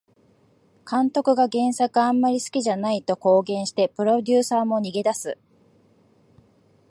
[0.89, 5.37] 監督が原作あんまり好きじゃないと公言してプロデューサーも逃げ出す